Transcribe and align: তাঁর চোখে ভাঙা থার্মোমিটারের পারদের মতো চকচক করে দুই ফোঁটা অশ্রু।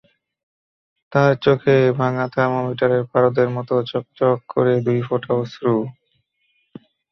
তাঁর 1.11 1.31
চোখে 1.43 1.75
ভাঙা 1.99 2.25
থার্মোমিটারের 2.33 3.03
পারদের 3.11 3.49
মতো 3.55 3.73
চকচক 3.91 4.37
করে 4.53 4.73
দুই 4.85 4.99
ফোঁটা 5.07 5.31
অশ্রু। 5.35 5.75